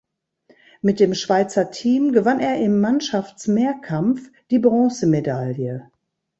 Mit 0.81 0.99
dem 0.99 1.13
Schweizer 1.13 1.69
Team 1.69 2.11
gewann 2.11 2.39
er 2.39 2.59
im 2.59 2.81
Mannschaftsmehrkampf 2.81 4.31
die 4.49 4.57
Bronzemedaille. 4.57 5.91